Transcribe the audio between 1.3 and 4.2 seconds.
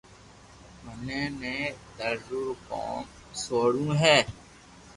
بي درزو رون ڪوم سوڙووو ھي